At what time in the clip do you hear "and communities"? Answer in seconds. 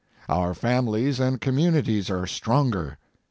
1.19-2.09